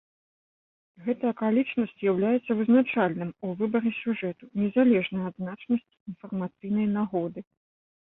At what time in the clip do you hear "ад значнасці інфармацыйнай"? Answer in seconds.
5.33-6.95